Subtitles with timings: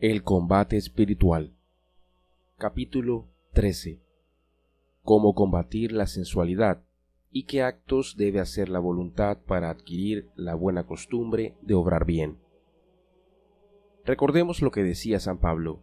[0.00, 1.52] El combate espiritual.
[2.56, 4.00] Capítulo 13.
[5.02, 6.82] Cómo combatir la sensualidad
[7.30, 12.38] y qué actos debe hacer la voluntad para adquirir la buena costumbre de obrar bien.
[14.06, 15.82] Recordemos lo que decía San Pablo.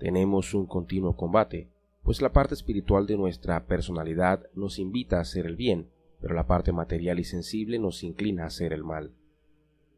[0.00, 1.68] Tenemos un continuo combate,
[2.02, 5.88] pues la parte espiritual de nuestra personalidad nos invita a hacer el bien,
[6.20, 9.12] pero la parte material y sensible nos inclina a hacer el mal.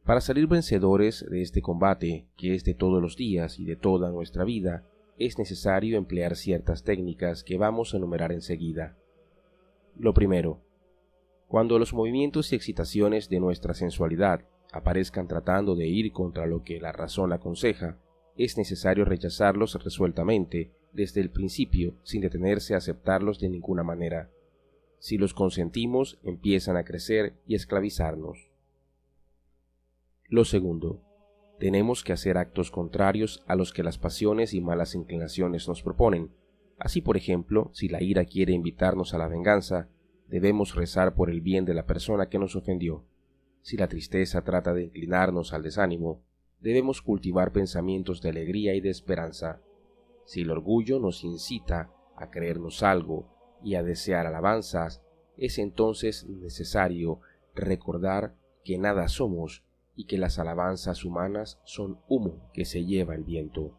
[0.09, 4.10] Para salir vencedores de este combate, que es de todos los días y de toda
[4.10, 4.88] nuestra vida,
[5.19, 8.96] es necesario emplear ciertas técnicas que vamos a enumerar enseguida.
[9.98, 10.62] Lo primero,
[11.46, 16.80] cuando los movimientos y excitaciones de nuestra sensualidad aparezcan tratando de ir contra lo que
[16.80, 17.98] la razón aconseja,
[18.34, 24.30] es necesario rechazarlos resueltamente desde el principio sin detenerse a aceptarlos de ninguna manera.
[25.01, 28.48] Si los consentimos, empiezan a crecer y esclavizarnos.
[30.30, 31.00] Lo segundo,
[31.59, 36.30] tenemos que hacer actos contrarios a los que las pasiones y malas inclinaciones nos proponen.
[36.79, 39.88] Así, por ejemplo, si la ira quiere invitarnos a la venganza,
[40.29, 43.06] debemos rezar por el bien de la persona que nos ofendió.
[43.62, 46.23] Si la tristeza trata de inclinarnos al desánimo,
[46.60, 49.62] debemos cultivar pensamientos de alegría y de esperanza.
[50.26, 53.30] Si el orgullo nos incita a creernos algo
[53.65, 55.02] y a desear alabanzas,
[55.38, 57.21] es entonces necesario
[57.54, 59.65] recordar que nada somos
[59.99, 63.77] y que las alabanzas humanas son humo que se lleva el viento.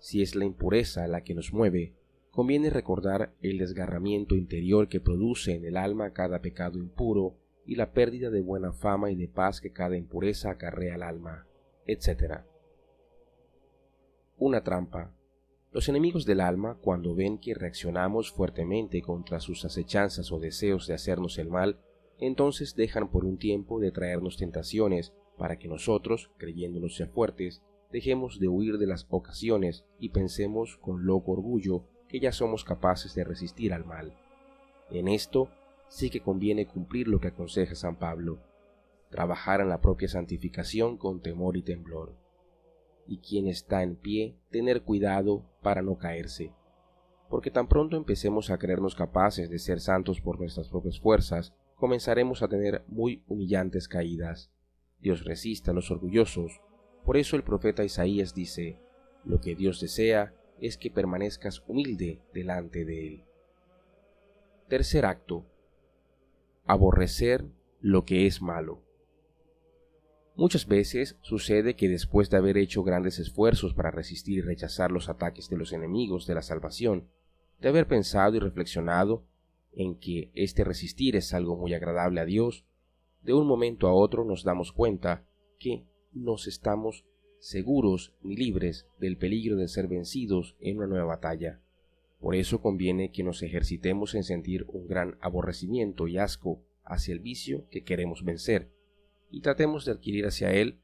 [0.00, 1.94] Si es la impureza la que nos mueve,
[2.32, 7.92] conviene recordar el desgarramiento interior que produce en el alma cada pecado impuro y la
[7.92, 11.46] pérdida de buena fama y de paz que cada impureza acarrea al alma,
[11.86, 12.40] etc.
[14.38, 15.14] Una trampa.
[15.70, 20.94] Los enemigos del alma, cuando ven que reaccionamos fuertemente contra sus acechanzas o deseos de
[20.94, 21.78] hacernos el mal,
[22.26, 28.38] entonces dejan por un tiempo de traernos tentaciones para que nosotros, creyéndonos ser fuertes, dejemos
[28.38, 33.24] de huir de las ocasiones y pensemos con loco orgullo que ya somos capaces de
[33.24, 34.16] resistir al mal.
[34.90, 35.48] En esto
[35.88, 38.38] sí que conviene cumplir lo que aconseja San Pablo,
[39.10, 42.14] trabajar en la propia santificación con temor y temblor.
[43.04, 46.52] Y quien está en pie, tener cuidado para no caerse,
[47.28, 51.52] porque tan pronto empecemos a creernos capaces de ser santos por nuestras propias fuerzas,
[51.82, 54.52] comenzaremos a tener muy humillantes caídas.
[55.00, 56.60] Dios resiste a los orgullosos,
[57.04, 58.78] por eso el profeta Isaías dice,
[59.24, 63.24] lo que Dios desea es que permanezcas humilde delante de Él.
[64.68, 65.44] Tercer acto.
[66.66, 67.46] Aborrecer
[67.80, 68.84] lo que es malo.
[70.36, 75.08] Muchas veces sucede que después de haber hecho grandes esfuerzos para resistir y rechazar los
[75.08, 77.08] ataques de los enemigos de la salvación,
[77.58, 79.26] de haber pensado y reflexionado
[79.72, 82.64] en que este resistir es algo muy agradable a Dios,
[83.22, 85.24] de un momento a otro nos damos cuenta
[85.58, 87.04] que nos estamos
[87.38, 91.60] seguros ni libres del peligro de ser vencidos en una nueva batalla.
[92.20, 97.20] Por eso conviene que nos ejercitemos en sentir un gran aborrecimiento y asco hacia el
[97.20, 98.72] vicio que queremos vencer,
[99.30, 100.78] y tratemos de adquirir hacia él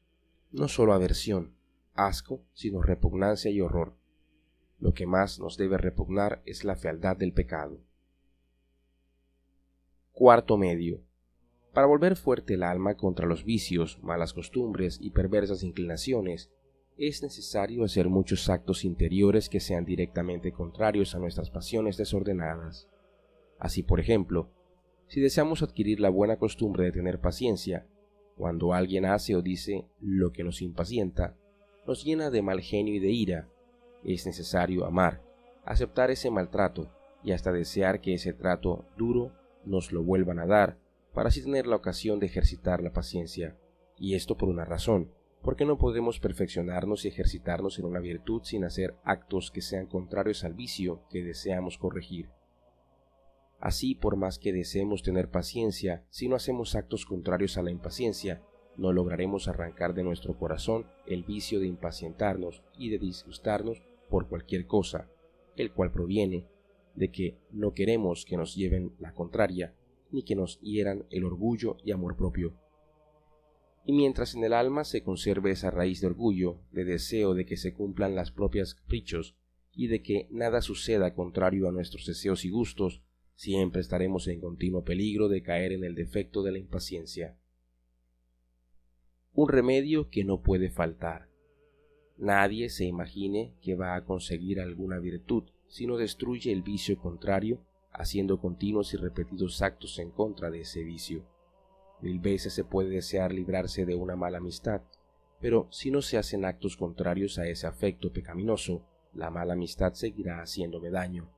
[0.51, 1.53] no solo aversión,
[1.93, 3.95] asco, sino repugnancia y horror.
[4.79, 7.79] Lo que más nos debe repugnar es la fealdad del pecado.
[10.19, 11.01] Cuarto medio.
[11.73, 16.51] Para volver fuerte el alma contra los vicios, malas costumbres y perversas inclinaciones,
[16.97, 22.89] es necesario hacer muchos actos interiores que sean directamente contrarios a nuestras pasiones desordenadas.
[23.59, 24.49] Así, por ejemplo,
[25.07, 27.87] si deseamos adquirir la buena costumbre de tener paciencia,
[28.35, 31.37] cuando alguien hace o dice lo que nos impacienta,
[31.87, 33.47] nos llena de mal genio y de ira,
[34.03, 35.23] es necesario amar,
[35.63, 36.91] aceptar ese maltrato
[37.23, 40.77] y hasta desear que ese trato duro nos lo vuelvan a dar
[41.13, 43.57] para así tener la ocasión de ejercitar la paciencia,
[43.97, 45.11] y esto por una razón,
[45.41, 50.43] porque no podemos perfeccionarnos y ejercitarnos en una virtud sin hacer actos que sean contrarios
[50.43, 52.29] al vicio que deseamos corregir.
[53.59, 58.41] Así, por más que deseemos tener paciencia, si no hacemos actos contrarios a la impaciencia,
[58.77, 64.65] no lograremos arrancar de nuestro corazón el vicio de impacientarnos y de disgustarnos por cualquier
[64.65, 65.09] cosa,
[65.57, 66.47] el cual proviene
[66.95, 69.75] de que no queremos que nos lleven la contraria
[70.11, 72.53] ni que nos hieran el orgullo y amor propio.
[73.85, 77.57] Y mientras en el alma se conserve esa raíz de orgullo, de deseo de que
[77.57, 79.35] se cumplan las propias caprichos
[79.73, 83.01] y de que nada suceda contrario a nuestros deseos y gustos,
[83.35, 87.37] siempre estaremos en continuo peligro de caer en el defecto de la impaciencia.
[89.31, 91.29] Un remedio que no puede faltar.
[92.17, 97.61] Nadie se imagine que va a conseguir alguna virtud si no destruye el vicio contrario
[97.91, 101.23] haciendo continuos y repetidos actos en contra de ese vicio.
[102.01, 104.81] Mil veces se puede desear librarse de una mala amistad,
[105.41, 108.81] Pero si no se hacen actos contrarios a ese afecto pecaminoso,
[109.13, 111.29] la mala amistad seguirá haciéndome daño.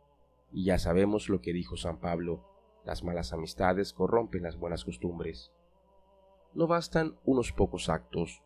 [0.51, 2.43] Y ya sabemos lo que dijo San Pablo,
[2.83, 5.51] las malas amistades corrompen las buenas costumbres.
[6.55, 8.41] No bastan unos pocos actos.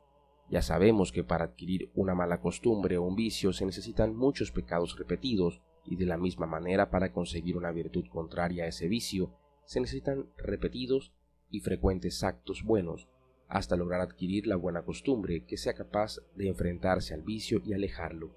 [0.49, 4.97] Ya sabemos que para adquirir una mala costumbre o un vicio se necesitan muchos pecados
[4.99, 9.33] repetidos, y de la misma manera para conseguir una virtud contraria a ese vicio
[9.65, 11.13] se necesitan repetidos
[11.49, 13.07] y frecuentes actos buenos,
[13.47, 18.35] hasta lograr adquirir la buena costumbre que sea capaz de enfrentarse al vicio y alejarlo.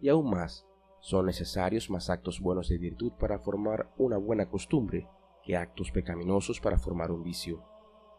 [0.00, 0.66] Y aún más,
[1.00, 5.08] son necesarios más actos buenos de virtud para formar una buena costumbre
[5.42, 7.64] que actos pecaminosos para formar un vicio,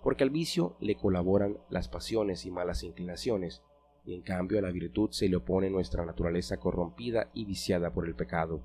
[0.04, 3.64] porque al vicio le colaboran las pasiones y malas inclinaciones,
[4.04, 8.08] y en cambio a la virtud se le opone nuestra naturaleza corrompida y viciada por
[8.08, 8.62] el pecado.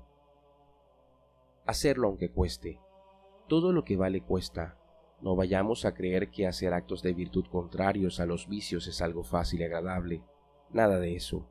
[1.65, 2.79] Hacerlo aunque cueste.
[3.47, 4.77] Todo lo que vale cuesta,
[5.21, 9.23] no vayamos a creer que hacer actos de virtud contrarios a los vicios es algo
[9.23, 10.23] fácil y agradable.
[10.71, 11.47] Nada de eso.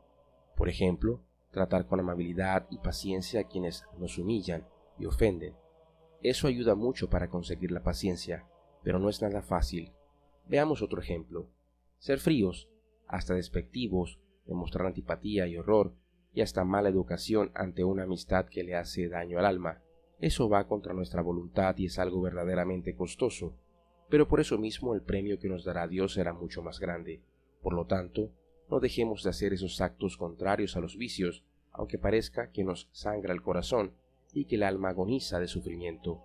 [0.56, 4.66] Por ejemplo, tratar con amabilidad y paciencia a quienes nos humillan
[4.98, 5.54] y ofenden.
[6.22, 8.46] Eso ayuda mucho para conseguir la paciencia,
[8.82, 9.92] pero no es nada fácil.
[10.46, 11.48] Veamos otro ejemplo.
[11.98, 12.68] Ser fríos,
[13.08, 15.94] hasta despectivos, demostrar antipatía y horror,
[16.32, 19.82] y hasta mala educación ante una amistad que le hace daño al alma,
[20.18, 23.54] eso va contra nuestra voluntad y es algo verdaderamente costoso,
[24.08, 27.22] pero por eso mismo el premio que nos dará Dios será mucho más grande.
[27.62, 28.30] Por lo tanto,
[28.70, 33.34] no dejemos de hacer esos actos contrarios a los vicios, aunque parezca que nos sangra
[33.34, 33.92] el corazón
[34.32, 36.22] y que el alma agoniza de sufrimiento.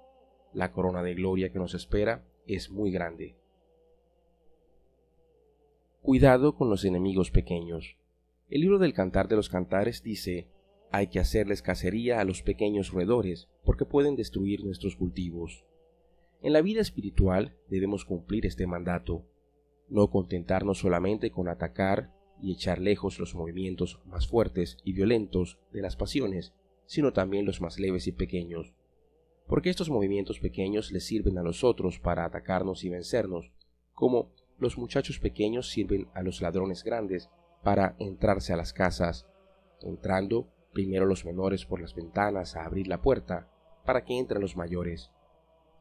[0.53, 3.40] La corona de gloria que nos espera es muy grande.
[6.01, 7.95] Cuidado con los enemigos pequeños.
[8.49, 10.47] El libro del Cantar de los Cantares dice
[10.89, 15.63] hay que hacerles cacería a los pequeños roedores, porque pueden destruir nuestros cultivos.
[16.41, 19.27] En la vida espiritual debemos cumplir este mandato,
[19.89, 22.11] no contentarnos solamente con atacar
[22.41, 26.51] y echar lejos los movimientos más fuertes y violentos de las pasiones,
[26.87, 28.73] sino también los más leves y pequeños,
[29.45, 33.51] porque estos movimientos pequeños les sirven a los otros para atacarnos y vencernos,
[33.93, 34.31] como
[34.61, 37.29] los muchachos pequeños sirven a los ladrones grandes
[37.63, 39.25] para entrarse a las casas,
[39.81, 43.49] entrando primero los menores por las ventanas a abrir la puerta
[43.85, 45.11] para que entren los mayores.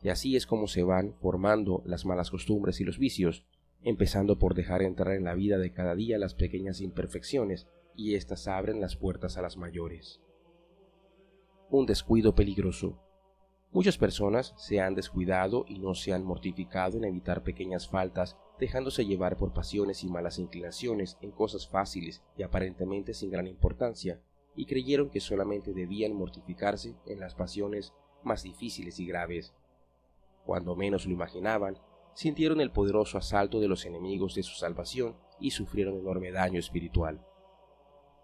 [0.02, 3.44] Y así es como se van formando las malas costumbres y los vicios,
[3.82, 8.48] empezando por dejar entrar en la vida de cada día las pequeñas imperfecciones y éstas
[8.48, 10.22] abren las puertas a las mayores.
[11.68, 12.98] Un descuido peligroso.
[13.72, 19.06] Muchas personas se han descuidado y no se han mortificado en evitar pequeñas faltas, dejándose
[19.06, 24.20] llevar por pasiones y malas inclinaciones en cosas fáciles y aparentemente sin gran importancia,
[24.54, 29.54] y creyeron que solamente debían mortificarse en las pasiones más difíciles y graves.
[30.44, 31.78] Cuando menos lo imaginaban,
[32.14, 37.24] sintieron el poderoso asalto de los enemigos de su salvación y sufrieron enorme daño espiritual.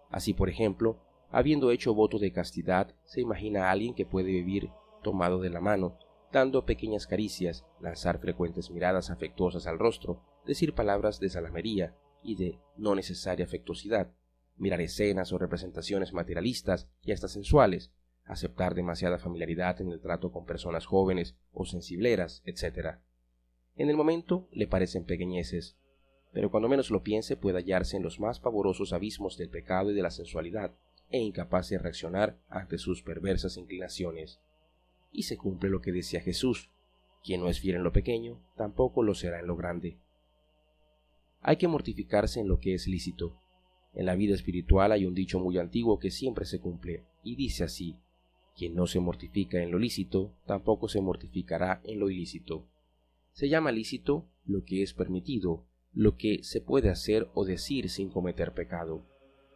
[0.09, 0.99] Así, por ejemplo,
[1.31, 4.69] habiendo hecho voto de castidad, se imagina a alguien que puede vivir
[5.01, 5.97] tomado de la mano,
[6.31, 12.59] dando pequeñas caricias, lanzar frecuentes miradas afectuosas al rostro, decir palabras de salamería y de
[12.75, 14.11] no necesaria afectuosidad,
[14.57, 17.91] mirar escenas o representaciones materialistas y hasta sensuales,
[18.25, 22.97] aceptar demasiada familiaridad en el trato con personas jóvenes o sensibleras, etc.
[23.75, 25.77] En el momento le parecen pequeñeces,
[26.33, 29.95] pero cuando menos lo piense puede hallarse en los más pavorosos abismos del pecado y
[29.95, 30.75] de la sensualidad,
[31.09, 34.41] e incapaz de reaccionar ante sus perversas inclinaciones.
[35.11, 36.71] Y se cumple lo que decía Jesús,
[37.23, 39.99] quien no es fiel en lo pequeño, tampoco lo será en lo grande.
[41.41, 43.39] Hay que mortificarse en lo que es lícito,
[43.97, 47.63] en la vida espiritual hay un dicho muy antiguo que siempre se cumple, y dice
[47.63, 47.97] así,
[48.55, 52.69] quien no se mortifica en lo lícito, tampoco se mortificará en lo ilícito.
[53.31, 58.09] Se llama lícito lo que es permitido, lo que se puede hacer o decir sin
[58.09, 59.03] cometer pecado.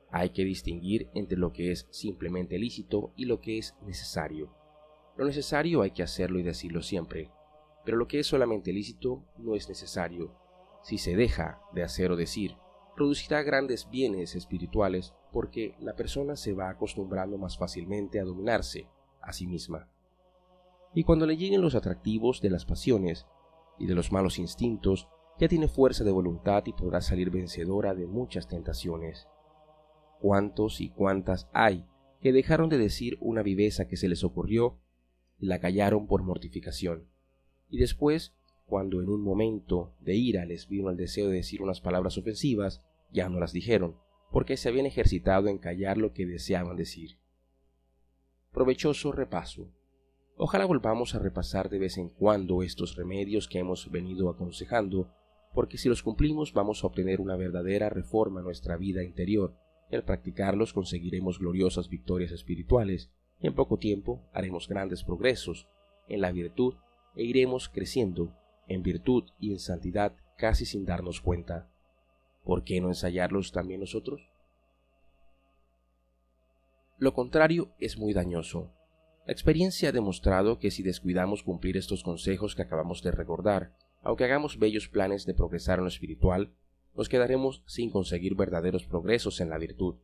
[0.09, 4.51] Hay que distinguir entre lo que es simplemente lícito y lo que es necesario.
[5.17, 7.31] Lo necesario hay que hacerlo y decirlo siempre,
[7.83, 10.35] pero lo que es solamente lícito no es necesario.
[10.83, 12.55] Si se deja de hacer o decir,
[12.95, 18.87] producirá grandes bienes espirituales porque la persona se va acostumbrando más fácilmente a dominarse
[19.21, 19.89] a sí misma.
[20.93, 23.25] Y cuando le lleguen los atractivos de las pasiones
[23.79, 25.07] y de los malos instintos,
[25.39, 29.27] ya tiene fuerza de voluntad y podrá salir vencedora de muchas tentaciones.
[30.19, 31.85] ¿Cuántos y cuántas hay
[32.21, 34.77] que dejaron de decir una viveza que se les ocurrió
[35.41, 37.07] la callaron por mortificación?
[37.69, 38.33] Y después
[38.71, 42.81] cuando en un momento de ira les vino el deseo de decir unas palabras ofensivas,
[43.11, 43.97] ya no las dijeron,
[44.31, 47.17] porque se habían ejercitado en callar lo que deseaban decir.
[48.53, 49.69] Provechoso repaso.
[50.37, 55.11] Ojalá volvamos a repasar de vez en cuando estos remedios que hemos venido aconsejando,
[55.53, 59.53] porque si los cumplimos vamos a obtener una verdadera reforma en nuestra vida interior.
[59.91, 65.67] Y al practicarlos conseguiremos gloriosas victorias espirituales en poco tiempo haremos grandes progresos
[66.07, 66.75] en la virtud
[67.15, 68.35] e iremos creciendo
[68.67, 71.69] en virtud y en santidad casi sin darnos cuenta.
[72.43, 74.31] ¿Por qué no ensayarlos también nosotros?
[76.97, 78.71] Lo contrario es muy dañoso.
[79.25, 84.23] La experiencia ha demostrado que si descuidamos cumplir estos consejos que acabamos de recordar, aunque
[84.23, 86.53] hagamos bellos planes de progresar en lo espiritual,
[86.95, 89.95] nos quedaremos sin conseguir verdaderos progresos en la virtud,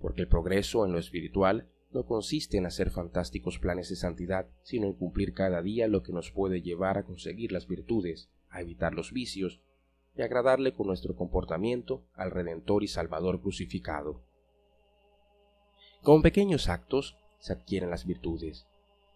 [0.00, 4.86] porque el progreso en lo espiritual no consiste en hacer fantásticos planes de santidad, sino
[4.86, 8.94] en cumplir cada día lo que nos puede llevar a conseguir las virtudes, a evitar
[8.94, 9.60] los vicios
[10.16, 14.22] y agradarle con nuestro comportamiento al Redentor y Salvador crucificado.
[16.02, 18.66] Con pequeños actos se adquieren las virtudes.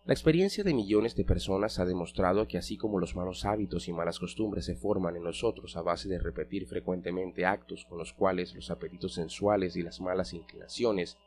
[0.04, 3.92] La experiencia de millones de personas ha demostrado que así como los malos hábitos y
[3.92, 8.52] malas costumbres se forman en nosotros a base de repetir frecuentemente actos con los cuales
[8.54, 11.18] los apetitos sensuales y las malas inclinaciones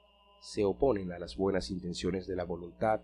[0.45, 3.01] se oponen a las buenas intenciones de la voluntad,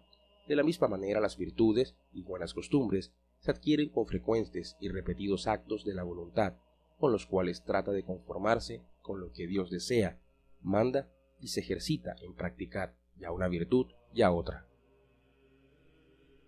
[0.47, 5.47] de la misma manera las virtudes y buenas costumbres se adquieren con frecuentes y repetidos
[5.47, 6.53] actos de la voluntad,
[6.99, 10.19] con los cuales trata de conformarse con lo que Dios desea,
[10.61, 14.67] manda y se ejercita en practicar ya una virtud, ya otra.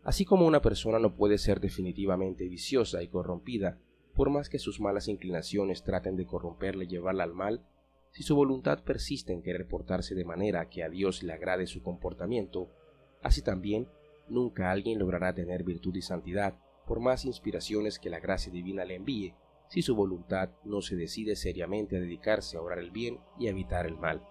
[0.03, 3.79] Así como una persona no puede ser definitivamente viciosa y corrompida,
[4.13, 7.65] por más que sus malas inclinaciones traten de corromperle y llevarla al mal,
[8.13, 11.81] si su voluntad persiste en querer portarse de manera que a Dios le agrade su
[11.81, 12.69] comportamiento,
[13.23, 13.87] así también
[14.29, 18.95] nunca alguien logrará tener virtud y santidad, por más inspiraciones que la gracia divina le
[18.95, 19.33] envíe,
[19.67, 23.49] si su voluntad no se decide seriamente a dedicarse a obrar el bien y a
[23.49, 24.21] evitar el mal.